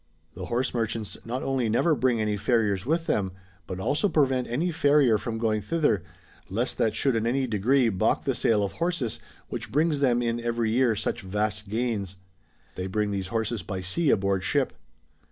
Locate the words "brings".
9.71-9.99